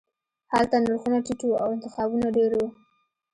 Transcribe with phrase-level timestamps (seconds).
[0.53, 2.67] هلته نرخونه ټیټ وو او انتخابونه ډیر وو